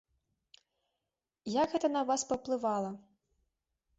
[1.61, 2.91] Як гэта на вас паўплывала?